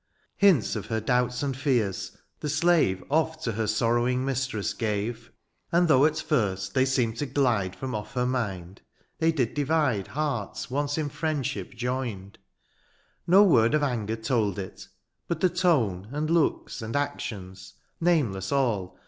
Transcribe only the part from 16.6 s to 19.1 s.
and actions, nameless all.